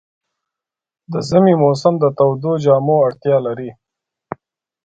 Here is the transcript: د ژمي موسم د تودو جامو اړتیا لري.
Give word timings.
د 1.11 1.13
ژمي 1.29 1.55
موسم 1.63 1.93
د 1.99 2.05
تودو 2.17 2.51
جامو 2.63 2.95
اړتیا 3.07 3.37
لري. 3.47 3.69